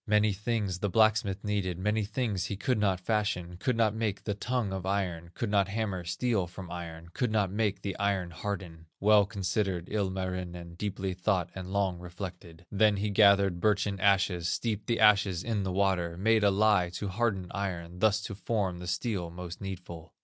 [0.07, 4.33] "Many things the blacksmith needed, Many things he could not fashion, Could not make the
[4.33, 8.87] tongue of iron, Could not hammer steel from iron, Could not make the iron harden.
[8.99, 12.65] Well considered Ilmarinen, Deeply thought and long reflected.
[12.71, 17.07] Then he gathered birchen ashes, Steeped the ashes in the water, Made a lye to
[17.09, 20.15] harden iron, Thus to form the steel most needful.